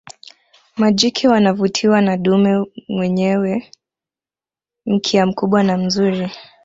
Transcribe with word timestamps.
Majike 0.77 1.27
wanavutiwa 1.27 2.01
na 2.01 2.17
dume 2.17 2.65
mwenyewe 2.87 3.71
mkia 4.85 5.25
mkubwa 5.25 5.63
na 5.63 5.77
mzuri 5.77 6.31